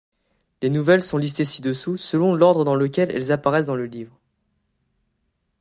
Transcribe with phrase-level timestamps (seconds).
[0.63, 4.19] Les nouvelles sont listées ci-dessous selon l'ordre dans lequel elles apparaissent dans le livre.